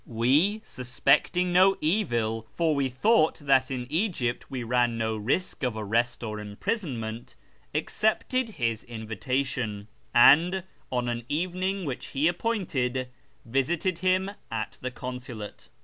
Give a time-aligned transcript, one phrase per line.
[0.07, 5.77] We, suspecting no evil (for we thought that in Egypt we ran no risk of
[5.77, 7.35] arrest or imprisonment),
[7.75, 13.09] accej)ted liis invitation, and, on an evening which he appointed,
[13.45, 15.69] visited him at the consulate.